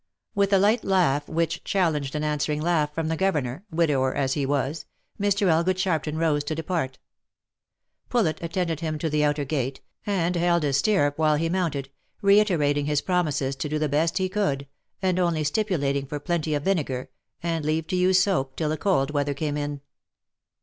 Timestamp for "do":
13.69-13.77